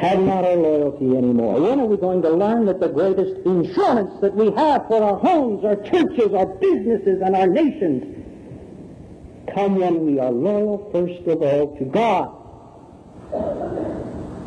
have 0.00 0.20
not 0.20 0.44
our 0.44 0.56
loyalty 0.56 1.16
anymore? 1.16 1.60
When 1.60 1.78
are 1.78 1.84
we 1.84 1.96
going 1.98 2.22
to 2.22 2.30
learn 2.30 2.64
that 2.66 2.80
the 2.80 2.88
greatest 2.88 3.44
insurance 3.44 4.18
that 4.22 4.34
we 4.34 4.50
have 4.52 4.86
for 4.88 5.02
our 5.02 5.18
homes, 5.18 5.64
our 5.64 5.76
churches, 5.76 6.32
our 6.32 6.46
businesses, 6.46 7.20
and 7.22 7.36
our 7.36 7.46
nations 7.46 8.16
come 9.54 9.76
when 9.76 10.06
we 10.06 10.18
are 10.18 10.30
loyal, 10.30 10.88
first 10.90 11.26
of 11.28 11.42
all, 11.42 11.76
to 11.76 11.84
God? 11.84 12.36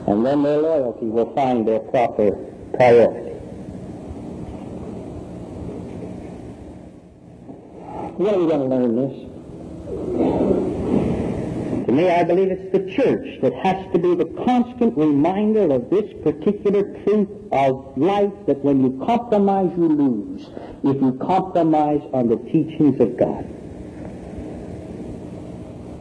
And 0.07 0.25
then 0.25 0.43
their 0.43 0.57
loyalty 0.57 1.05
will 1.05 1.33
find 1.35 1.67
their 1.67 1.79
proper 1.79 2.31
priority. 2.73 3.32
When 8.15 8.35
are 8.35 8.37
we 8.37 8.45
going 8.45 8.69
to 8.69 8.75
learn 8.75 8.95
this? 8.95 9.15
To 11.87 11.91
me, 11.91 12.09
I 12.09 12.23
believe 12.23 12.51
it's 12.51 12.71
the 12.71 12.91
church 12.91 13.41
that 13.41 13.53
has 13.55 13.91
to 13.91 13.97
be 13.97 14.13
the 14.13 14.25
constant 14.45 14.95
reminder 14.95 15.73
of 15.73 15.89
this 15.89 16.13
particular 16.23 16.83
truth 17.03 17.27
of 17.51 17.97
life 17.97 18.31
that 18.45 18.63
when 18.63 18.83
you 18.83 19.03
compromise, 19.03 19.71
you 19.75 19.89
lose. 19.89 20.47
If 20.83 21.01
you 21.01 21.17
compromise 21.25 22.01
on 22.13 22.27
the 22.27 22.37
teachings 22.37 22.99
of 23.01 23.17
God. 23.17 23.45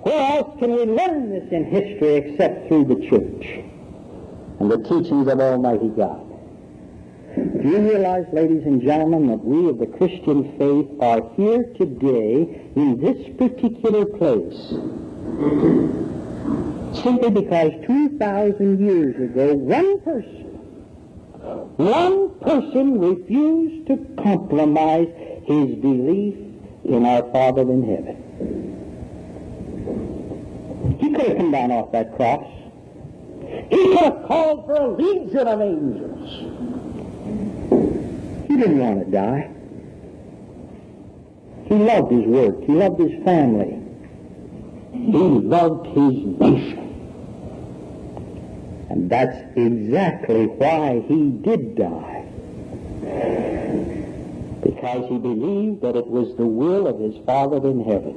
Where 0.02 0.36
else 0.36 0.58
can 0.58 0.72
we 0.72 0.84
learn 0.84 1.30
this 1.30 1.50
in 1.50 1.64
history 1.64 2.16
except 2.16 2.68
through 2.68 2.84
the 2.84 2.96
church 3.08 3.64
and 4.60 4.70
the 4.70 4.78
teachings 4.78 5.28
of 5.28 5.40
Almighty 5.40 5.88
God? 5.88 6.31
Do 7.36 7.68
you 7.68 7.78
realize, 7.78 8.26
ladies 8.32 8.64
and 8.64 8.82
gentlemen, 8.82 9.28
that 9.28 9.44
we 9.44 9.68
of 9.68 9.78
the 9.78 9.86
Christian 9.86 10.56
faith 10.58 10.88
are 11.00 11.22
here 11.36 11.64
today 11.78 12.70
in 12.76 13.00
this 13.00 13.28
particular 13.38 14.04
place 14.04 14.74
Simply 16.94 17.30
because 17.30 17.72
2,000 17.86 18.86
years 18.86 19.16
ago, 19.16 19.54
one 19.54 20.00
person, 20.00 20.44
one 21.76 22.38
person 22.40 23.00
refused 23.00 23.86
to 23.86 23.96
compromise 24.22 25.08
his 25.46 25.74
belief 25.76 26.36
in 26.84 27.06
our 27.06 27.22
Father 27.32 27.62
in 27.62 27.82
heaven. 27.82 28.16
He 31.00 31.10
could 31.12 31.26
have 31.26 31.36
come 31.38 31.50
down 31.50 31.72
off 31.72 31.90
that 31.92 32.14
cross. 32.14 32.46
He 33.70 33.76
could 33.76 33.98
have 33.98 34.26
called 34.26 34.66
for 34.66 34.74
a 34.74 34.88
legion 34.94 35.48
of 35.48 35.60
angels. 35.62 36.61
Didn't 38.62 38.78
want 38.78 39.04
to 39.04 39.10
die. 39.10 39.50
He 41.66 41.74
loved 41.74 42.12
his 42.12 42.24
work. 42.26 42.62
He 42.62 42.72
loved 42.72 43.00
his 43.00 43.24
family. 43.24 43.76
He 44.92 45.18
loved 45.18 45.86
his 45.88 46.14
nation. 46.38 46.78
And 48.88 49.10
that's 49.10 49.36
exactly 49.56 50.46
why 50.46 51.02
he 51.08 51.30
did 51.30 51.74
die. 51.74 52.24
Because 54.62 55.08
he 55.08 55.18
believed 55.18 55.80
that 55.80 55.96
it 55.96 56.06
was 56.06 56.36
the 56.36 56.46
will 56.46 56.86
of 56.86 57.00
his 57.00 57.16
Father 57.26 57.68
in 57.68 57.82
heaven. 57.82 58.14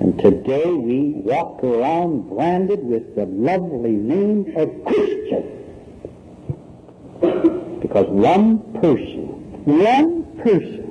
And 0.00 0.18
today 0.18 0.72
we 0.72 1.10
walk 1.10 1.62
around 1.62 2.30
branded 2.30 2.82
with 2.82 3.14
the 3.14 3.26
lovely 3.26 3.90
name 3.90 4.54
of 4.56 4.84
Christian. 4.86 5.63
Because 7.94 8.10
one 8.10 8.58
person, 8.80 9.28
one 9.66 10.24
person 10.42 10.82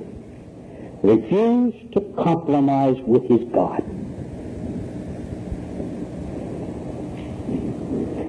refused 1.04 1.92
to 1.92 2.00
compromise 2.24 2.96
with 3.02 3.28
his 3.28 3.44
God. 3.52 3.84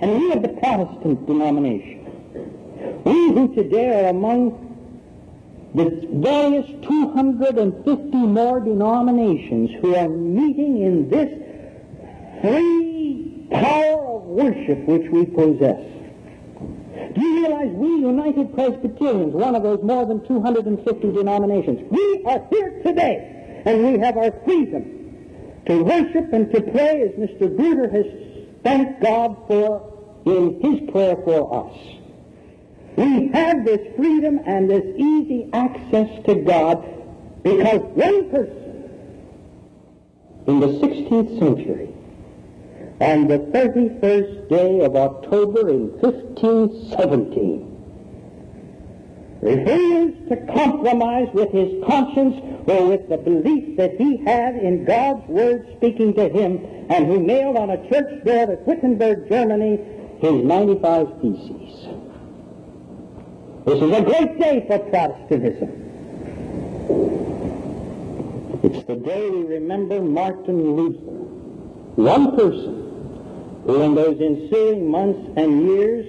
And 0.03 0.19
we 0.19 0.33
of 0.33 0.43
the 0.43 0.49
Protestant 0.61 1.25
denomination, 1.25 2.05
we 3.05 3.31
who 3.31 3.55
today 3.55 4.07
are 4.07 4.09
among 4.09 4.59
the 5.77 6.09
various 6.11 6.67
250 6.85 8.17
more 8.17 8.59
denominations 8.59 9.71
who 9.81 9.95
are 9.95 10.09
meeting 10.09 10.83
in 10.83 11.09
this 11.09 11.31
free 12.43 13.47
power 13.53 14.17
of 14.17 14.23
worship 14.23 14.81
which 14.89 15.09
we 15.13 15.27
possess. 15.27 16.04
Do 17.15 17.21
you 17.21 17.47
realize 17.47 17.71
we 17.71 17.89
United 17.89 18.55
Presbyterians, 18.55 19.35
one 19.35 19.55
of 19.55 19.63
those 19.63 19.83
more 19.83 20.05
than 20.05 20.27
250 20.27 21.13
denominations, 21.13 21.89
we 21.91 22.25
are 22.27 22.45
here 22.51 22.83
today 22.83 23.63
and 23.65 23.87
we 23.87 23.99
have 23.99 24.17
our 24.17 24.33
freedom 24.45 25.63
to 25.67 25.83
worship 25.83 26.33
and 26.33 26.53
to 26.53 26.61
pray 26.61 27.03
as 27.03 27.11
Mr. 27.13 27.55
Bruder 27.57 27.89
has 27.89 28.07
thanked 28.63 29.03
God 29.03 29.37
for 29.47 29.93
in 30.27 30.61
his 30.61 30.91
prayer 30.91 31.17
for 31.25 31.67
us. 31.67 31.79
We 32.97 33.29
have 33.29 33.65
this 33.65 33.95
freedom 33.97 34.41
and 34.47 34.69
this 34.71 34.85
easy 34.97 35.49
access 35.53 36.25
to 36.27 36.35
God 36.37 36.85
because 37.43 37.81
one 37.95 38.31
person 38.31 38.65
in 40.47 40.61
the 40.61 40.67
16th 40.67 41.39
century, 41.39 41.94
on 43.01 43.27
the 43.27 43.39
31st 43.39 44.49
day 44.49 44.81
of 44.81 44.95
October 44.95 45.69
in 45.69 45.91
1517, 45.99 47.71
refused 49.43 50.29
to 50.29 50.37
compromise 50.55 51.29
with 51.35 51.51
his 51.51 51.83
conscience 51.85 52.37
or 52.67 52.87
with 52.87 53.09
the 53.09 53.17
belief 53.17 53.77
that 53.77 53.97
he 53.97 54.17
had 54.19 54.55
in 54.55 54.85
God's 54.85 55.27
Word 55.29 55.67
speaking 55.77 56.15
to 56.15 56.29
him, 56.29 56.65
and 56.89 57.07
who 57.07 57.21
nailed 57.21 57.57
on 57.57 57.71
a 57.71 57.89
church 57.91 58.25
door 58.25 58.53
at 58.53 58.67
Wittenberg, 58.67 59.29
Germany, 59.29 59.81
his 60.21 60.45
95 60.45 61.21
Theses. 61.21 61.89
This 63.65 63.83
is 63.83 63.91
a 63.91 64.03
great 64.03 64.39
day 64.39 64.65
for 64.69 64.79
Protestantism. 64.79 65.81
It's 68.63 68.85
the 68.87 68.97
day 68.97 69.29
we 69.31 69.43
remember 69.43 70.01
Martin 70.01 70.77
Luther, 70.77 71.25
one 71.97 72.37
person 72.37 72.84
who 73.67 73.81
in 73.81 73.95
those 73.95 74.21
ensuing 74.21 74.91
months 74.91 75.31
and 75.37 75.67
years 75.67 76.07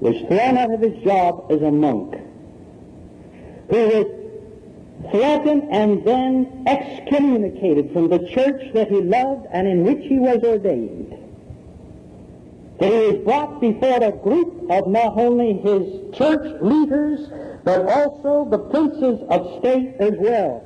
was 0.00 0.16
thrown 0.28 0.58
out 0.58 0.72
of 0.72 0.80
his 0.80 1.02
job 1.02 1.50
as 1.50 1.62
a 1.62 1.70
monk, 1.70 2.14
who 3.70 3.86
was 3.88 5.10
threatened 5.10 5.68
and 5.70 6.04
then 6.04 6.64
excommunicated 6.66 7.92
from 7.92 8.08
the 8.08 8.18
church 8.28 8.72
that 8.74 8.88
he 8.88 9.00
loved 9.00 9.46
and 9.50 9.66
in 9.66 9.84
which 9.84 10.04
he 10.06 10.18
was 10.18 10.42
ordained. 10.44 11.14
That 12.80 12.92
he 12.92 13.12
was 13.12 13.24
brought 13.24 13.60
before 13.60 14.02
a 14.02 14.12
group 14.12 14.70
of 14.70 14.88
not 14.88 15.18
only 15.18 15.54
his 15.54 16.14
church 16.16 16.60
leaders, 16.60 17.28
but 17.64 17.86
also 17.88 18.48
the 18.50 18.58
princes 18.58 19.20
of 19.30 19.58
state 19.58 19.94
as 19.98 20.14
well, 20.18 20.64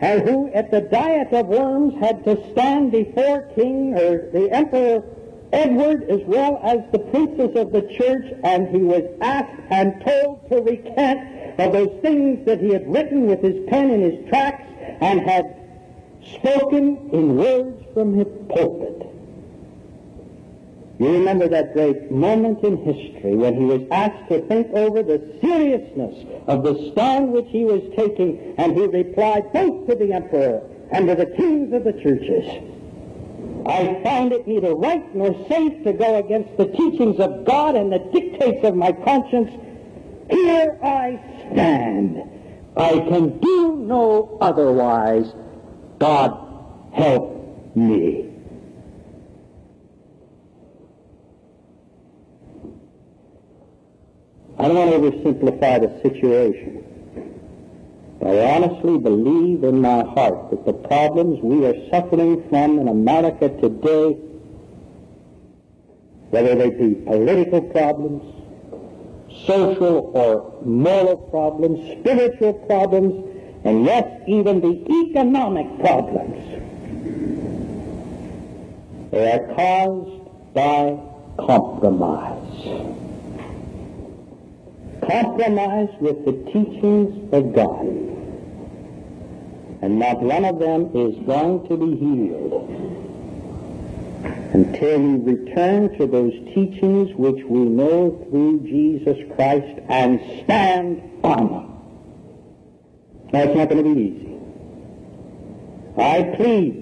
and 0.00 0.22
who 0.22 0.50
at 0.52 0.70
the 0.70 0.80
Diet 0.80 1.32
of 1.32 1.46
Worms 1.46 1.94
had 2.00 2.24
to 2.24 2.50
stand 2.52 2.92
before 2.92 3.42
King 3.54 3.94
or 3.94 4.30
the 4.32 4.50
Emperor 4.50 5.04
Edward 5.52 6.10
as 6.10 6.20
well 6.26 6.60
as 6.62 6.80
the 6.92 6.98
princes 6.98 7.56
of 7.56 7.72
the 7.72 7.82
church, 7.96 8.32
and 8.42 8.68
he 8.68 8.82
was 8.82 9.04
asked 9.20 9.60
and 9.70 10.04
told 10.04 10.48
to 10.50 10.60
recant 10.60 11.60
of 11.60 11.72
those 11.72 12.00
things 12.02 12.44
that 12.46 12.60
he 12.60 12.70
had 12.70 12.90
written 12.92 13.26
with 13.26 13.40
his 13.42 13.68
pen 13.68 13.90
in 13.90 14.02
his 14.02 14.28
tracts 14.28 14.66
and 15.00 15.20
had 15.20 15.56
spoken 16.38 17.10
in 17.12 17.36
words 17.36 17.82
from 17.94 18.14
his 18.14 18.26
pulpit. 18.48 19.04
You 20.98 21.12
remember 21.12 21.48
that 21.48 21.72
great 21.72 22.10
moment 22.10 22.62
in 22.62 22.76
history 22.76 23.34
when 23.34 23.56
he 23.56 23.64
was 23.64 23.82
asked 23.90 24.28
to 24.28 24.40
think 24.46 24.72
over 24.72 25.02
the 25.02 25.38
seriousness 25.40 26.24
of 26.46 26.62
the 26.62 26.92
stand 26.92 27.32
which 27.32 27.48
he 27.48 27.64
was 27.64 27.82
taking, 27.96 28.54
and 28.58 28.76
he 28.76 28.86
replied 28.86 29.52
both 29.52 29.88
to 29.88 29.96
the 29.96 30.12
emperor 30.12 30.62
and 30.92 31.08
to 31.08 31.14
the 31.16 31.26
kings 31.26 31.72
of 31.72 31.82
the 31.84 31.92
churches. 31.94 32.73
I 33.66 34.00
find 34.02 34.32
it 34.32 34.46
neither 34.46 34.74
right 34.74 35.14
nor 35.14 35.32
safe 35.48 35.84
to 35.84 35.92
go 35.92 36.16
against 36.16 36.56
the 36.58 36.66
teachings 36.66 37.18
of 37.18 37.44
God 37.44 37.76
and 37.76 37.90
the 37.90 37.98
dictates 37.98 38.64
of 38.64 38.76
my 38.76 38.92
conscience. 38.92 39.50
Here 40.30 40.78
I 40.82 41.20
stand. 41.52 42.22
I 42.76 42.92
can 42.92 43.38
do 43.38 43.76
no 43.76 44.36
otherwise. 44.40 45.32
God 45.98 46.92
help 46.92 47.74
me. 47.74 48.30
I 54.58 54.68
don't 54.68 54.76
want 54.76 54.90
to 54.90 54.98
oversimplify 54.98 55.80
the 55.80 56.00
situation. 56.02 56.93
I 58.22 58.38
honestly 58.54 58.98
believe 58.98 59.64
in 59.64 59.80
my 59.80 60.02
heart 60.04 60.50
that 60.50 60.64
the 60.64 60.72
problems 60.72 61.40
we 61.42 61.66
are 61.66 61.74
suffering 61.90 62.48
from 62.48 62.78
in 62.78 62.88
America 62.88 63.48
today, 63.60 64.12
whether 66.30 66.54
they 66.54 66.70
be 66.70 66.94
political 66.94 67.60
problems, 67.62 68.22
social 69.46 70.10
or 70.14 70.62
moral 70.64 71.16
problems, 71.16 71.80
spiritual 72.00 72.54
problems, 72.54 73.30
and 73.64 73.84
yes, 73.84 74.06
even 74.26 74.60
the 74.60 74.74
economic 75.08 75.66
problems, 75.80 76.38
they 79.10 79.32
are 79.32 79.54
caused 79.54 80.54
by 80.54 80.98
compromise. 81.38 83.03
Compromise 85.08 85.90
with 86.00 86.24
the 86.24 86.32
teachings 86.52 87.32
of 87.32 87.54
God. 87.54 87.86
And 89.82 89.98
not 89.98 90.22
one 90.22 90.44
of 90.44 90.58
them 90.58 90.86
is 90.94 91.14
going 91.26 91.68
to 91.68 91.76
be 91.76 91.96
healed 91.96 92.70
until 94.54 95.00
we 95.00 95.32
return 95.32 95.98
to 95.98 96.06
those 96.06 96.32
teachings 96.54 97.14
which 97.16 97.44
we 97.44 97.58
know 97.58 98.24
through 98.30 98.60
Jesus 98.60 99.18
Christ 99.34 99.80
and 99.88 100.20
stand 100.44 101.02
on 101.24 101.52
them. 101.52 101.70
That's 103.32 103.54
not 103.56 103.68
going 103.68 103.84
to 103.84 103.94
be 103.94 104.00
easy. 104.00 104.38
I 105.98 106.22
plead 106.36 106.80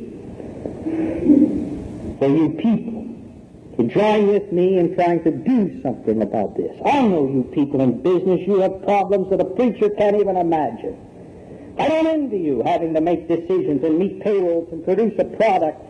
for 2.19 2.29
you 2.29 2.51
people 2.61 2.82
join 3.93 4.29
with 4.29 4.53
me 4.53 4.79
in 4.79 4.95
trying 4.95 5.23
to 5.25 5.31
do 5.31 5.81
something 5.83 6.23
about 6.23 6.57
this. 6.57 6.75
I 6.85 7.03
know 7.03 7.27
you 7.27 7.51
people 7.53 7.81
in 7.81 8.03
business, 8.03 8.41
you 8.47 8.61
have 8.61 8.83
problems 8.83 9.31
that 9.31 9.41
a 9.41 9.45
preacher 9.45 9.91
can't 9.91 10.17
even 10.17 10.37
imagine. 10.37 10.97
I 11.79 11.89
don't 11.89 12.07
envy 12.07 12.39
you 12.39 12.63
having 12.65 12.95
to 12.95 13.01
make 13.01 13.29
decisions 13.29 13.83
and 13.83 13.99
meet 13.99 14.21
payrolls 14.21 14.69
and 14.73 14.85
produce 14.85 15.19
a 15.19 15.25
product 15.25 15.81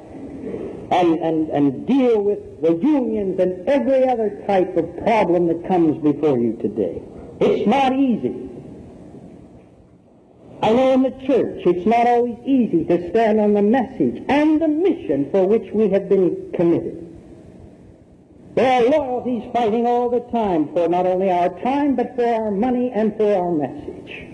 and, 0.93 1.19
and, 1.19 1.49
and 1.51 1.87
deal 1.87 2.23
with 2.23 2.61
the 2.62 2.75
unions 2.75 3.41
and 3.41 3.69
every 3.69 4.09
other 4.09 4.43
type 4.47 4.77
of 4.77 4.97
problem 5.05 5.47
that 5.49 5.67
comes 5.67 6.03
before 6.03 6.38
you 6.38 6.57
today. 6.61 7.03
It's 7.41 7.67
not 7.67 7.93
easy. 7.93 8.49
I 10.62 10.73
know 10.73 10.93
in 10.93 11.03
the 11.03 11.27
church 11.27 11.62
it's 11.67 11.87
not 11.87 12.07
always 12.07 12.38
easy 12.47 12.85
to 12.85 13.11
stand 13.11 13.41
on 13.41 13.55
the 13.55 13.62
message 13.62 14.23
and 14.29 14.62
the 14.62 14.69
mission 14.69 15.29
for 15.33 15.47
which 15.47 15.73
we 15.73 15.88
have 15.88 16.09
been 16.09 16.53
committed. 16.55 17.12
There 18.55 18.71
are 18.71 18.88
loyalties 18.88 19.51
fighting 19.53 19.87
all 19.87 20.11
the 20.11 20.21
time 20.31 20.73
for 20.75 20.87
not 20.88 21.07
only 21.07 21.31
our 21.31 21.49
time, 21.61 21.97
but 21.97 22.15
for 22.17 22.27
our 22.27 22.51
money 22.51 22.91
and 22.95 23.17
for 23.17 23.35
our 23.35 23.51
message. 23.51 24.29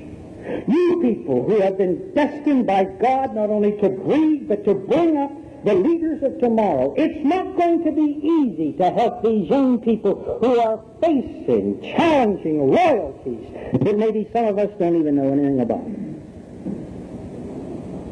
You 0.67 1.01
people 1.03 1.45
who 1.45 1.61
have 1.61 1.79
been 1.79 2.13
destined 2.15 2.67
by 2.67 2.85
God 2.85 3.35
not 3.35 3.51
only 3.51 3.73
to 3.81 3.89
breed, 3.89 4.49
but 4.49 4.65
to 4.65 4.75
bring 4.75 5.17
up 5.17 5.31
the 5.65 5.75
leaders 5.75 6.23
of 6.23 6.39
tomorrow. 6.41 6.95
It's 6.97 7.25
not 7.25 7.57
going 7.57 7.85
to 7.85 7.93
be 7.93 8.19
easy 8.23 8.73
to 8.79 8.91
help 8.91 9.23
these 9.23 9.49
young 9.49 9.79
people 9.81 10.39
who 10.41 10.59
are 10.59 10.81
facing 11.01 11.81
challenging 11.83 12.71
loyalties 12.71 13.47
that 13.73 13.99
maybe 13.99 14.29
some 14.33 14.47
of 14.47 14.59
us 14.59 14.71
don't 14.79 14.97
even 14.99 15.17
know 15.17 15.33
anything 15.33 15.61
about. 15.61 15.85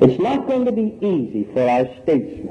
It's 0.02 0.20
not 0.20 0.46
going 0.46 0.66
to 0.66 0.72
be 0.72 0.98
easy 1.00 1.48
for 1.52 1.66
our 1.68 1.86
statesmen. 2.02 2.45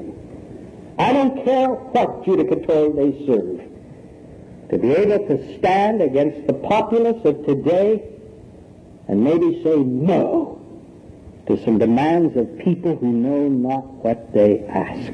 I 0.98 1.12
don't 1.12 1.44
care 1.44 1.68
what 1.68 2.24
judicatory 2.24 2.92
they 2.92 3.26
serve. 3.26 3.60
To 4.70 4.78
be 4.78 4.92
able 4.92 5.26
to 5.28 5.58
stand 5.58 6.02
against 6.02 6.46
the 6.46 6.54
populace 6.54 7.24
of 7.24 7.44
today 7.44 8.02
and 9.08 9.22
maybe 9.22 9.62
say 9.62 9.76
no 9.76 10.60
to 11.46 11.62
some 11.64 11.78
demands 11.78 12.36
of 12.36 12.58
people 12.58 12.96
who 12.96 13.12
know 13.12 13.48
not 13.48 13.84
what 14.02 14.32
they 14.32 14.64
ask. 14.64 15.12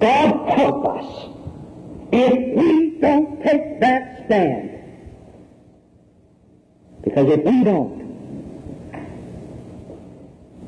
God 0.00 0.48
help 0.50 0.86
us 0.86 1.28
if 2.12 2.56
we 2.56 2.98
don't 3.00 3.42
take 3.42 3.80
that 3.80 4.26
stand. 4.26 4.70
Because 7.02 7.28
if 7.28 7.44
we 7.44 7.64
don't, 7.64 8.04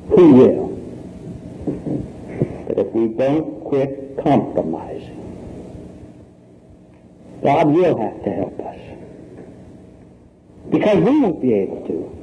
who 0.09 0.33
will? 0.33 0.76
But 1.67 2.79
if 2.79 2.87
we 2.93 3.09
don't 3.09 3.63
quit 3.65 4.17
compromising, 4.23 5.17
God 7.43 7.67
will 7.67 7.97
have 7.99 8.23
to 8.23 8.29
help 8.31 8.59
us. 8.61 8.79
Because 10.69 10.97
we 10.97 11.19
won't 11.19 11.41
be 11.41 11.53
able 11.53 11.87
to. 11.87 12.17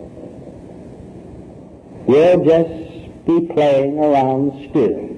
We'll 2.07 2.45
just 2.45 3.27
be 3.27 3.53
playing 3.53 3.99
around 3.99 4.71
still 4.71 5.11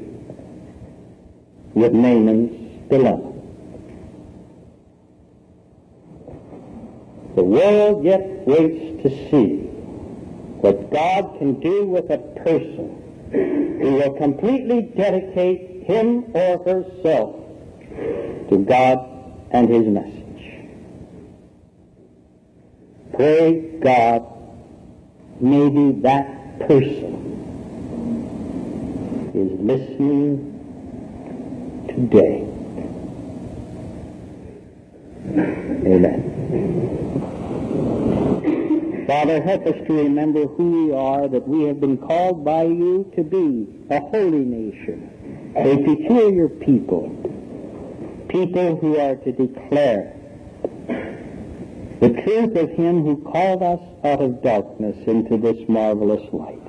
with 1.75 1.93
Naaman's 1.93 2.89
dilemma. 2.91 3.33
The 7.37 7.45
world 7.45 8.05
yet 8.05 8.47
waits 8.47 9.03
to 9.03 9.11
see 9.31 9.67
what 10.63 10.91
God 10.91 11.39
can 11.39 11.61
do 11.61 11.85
with 11.85 12.11
a 12.11 12.19
person 12.43 13.06
who 13.31 13.93
will 13.95 14.15
completely 14.15 14.83
dedicate 14.83 15.85
him 15.85 16.25
or 16.35 16.59
herself 16.65 17.37
to 18.51 18.59
God 18.69 18.99
and 19.51 19.69
his 19.69 19.87
message. 19.87 20.17
Pray 23.15 23.79
God, 23.81 24.27
maybe 25.41 26.01
that 26.03 26.59
person 26.67 27.15
is 29.35 29.53
listening 29.61 30.53
today. 31.89 32.43
Amen. 35.87 37.33
Father, 39.07 39.41
help 39.41 39.67
us 39.67 39.87
to 39.87 39.93
remember 39.93 40.47
who 40.47 40.87
we 40.87 40.93
are, 40.93 41.29
that 41.29 41.47
we 41.47 41.63
have 41.65 41.81
been 41.81 41.97
called 41.97 42.45
by 42.45 42.65
you 42.65 43.11
to 43.15 43.23
be 43.23 43.69
a 43.89 44.01
holy 44.01 44.45
nation, 44.45 45.55
a 45.57 45.77
peculiar 45.77 46.49
people, 46.49 47.11
people 48.29 48.77
who 48.77 48.99
are 48.99 49.15
to 49.15 49.31
declare 49.31 50.13
the 52.01 52.11
truth 52.25 52.57
of 52.57 52.71
him 52.71 53.05
who 53.05 53.23
called 53.31 53.63
us 53.63 53.81
out 54.05 54.21
of 54.21 54.43
darkness 54.43 54.97
into 55.07 55.37
this 55.39 55.69
marvelous 55.69 56.23
light. 56.33 56.61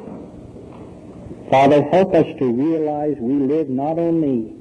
Father, 1.49 1.81
help 1.89 2.13
us 2.13 2.27
to 2.37 2.45
realize 2.45 3.15
we 3.19 3.33
live 3.33 3.67
not 3.67 3.97
only 3.97 4.53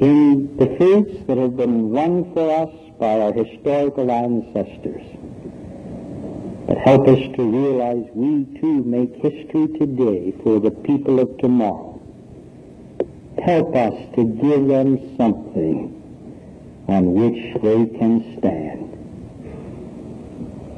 in 0.00 0.56
the 0.58 0.76
fruits 0.76 1.26
that 1.26 1.36
have 1.38 1.56
been 1.56 1.90
won 1.90 2.32
for 2.32 2.50
us 2.50 2.87
by 2.98 3.20
our 3.20 3.32
historical 3.32 4.10
ancestors, 4.10 5.02
but 6.66 6.78
help 6.78 7.06
us 7.08 7.20
to 7.36 7.42
realize 7.42 8.04
we 8.12 8.44
too 8.60 8.82
make 8.84 9.14
history 9.16 9.68
today 9.78 10.34
for 10.42 10.58
the 10.60 10.70
people 10.70 11.20
of 11.20 11.38
tomorrow. 11.38 12.00
Help 13.42 13.74
us 13.76 13.94
to 14.16 14.24
give 14.24 14.66
them 14.66 15.16
something 15.16 15.94
on 16.88 17.14
which 17.14 17.54
they 17.62 17.86
can 17.98 18.36
stand. 18.38 18.84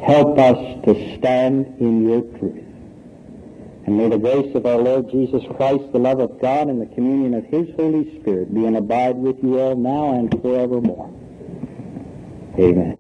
Help 0.03 0.39
us 0.39 0.85
to 0.85 1.17
stand 1.17 1.81
in 1.81 2.09
your 2.09 2.23
truth. 2.39 2.65
And 3.87 3.97
may 3.97 4.09
the 4.09 4.19
grace 4.19 4.55
of 4.55 4.67
our 4.67 4.79
Lord 4.79 5.11
Jesus 5.11 5.43
Christ, 5.57 5.91
the 5.93 5.99
love 5.99 6.21
of 6.21 6.41
God, 6.41 6.69
and 6.69 6.81
the 6.81 6.95
communion 6.95 7.35
of 7.35 7.45
his 7.47 7.75
Holy 7.77 8.21
Spirit 8.21 8.55
be 8.55 8.67
and 8.67 8.77
abide 8.77 9.17
with 9.17 9.43
you 9.43 9.59
all 9.59 9.75
now 9.75 10.13
and 10.13 10.31
forevermore. 10.43 11.20
Amen. 12.61 12.99